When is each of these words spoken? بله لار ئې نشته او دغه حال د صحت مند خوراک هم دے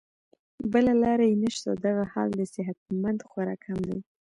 بله 0.71 0.93
لار 1.01 1.19
ئې 1.25 1.35
نشته 1.43 1.65
او 1.71 1.75
دغه 1.85 2.03
حال 2.11 2.29
د 2.35 2.41
صحت 2.53 2.77
مند 3.03 3.19
خوراک 3.29 3.61
هم 3.69 3.79
دے 3.89 3.97